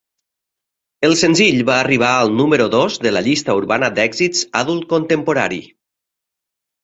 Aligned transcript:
El 1.07 1.11
senzill 1.19 1.59
va 1.69 1.73
arribar 1.81 2.09
al 2.21 2.31
número 2.39 2.67
dos 2.75 2.97
de 3.05 3.11
la 3.13 3.23
llista 3.27 3.55
urbana 3.61 3.89
d'èxits 3.99 4.41
Adult 4.61 4.87
Contemporary. 4.95 5.61